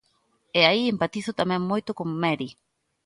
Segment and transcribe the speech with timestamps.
[0.59, 2.49] E aí empatizo tamén moito con Meri.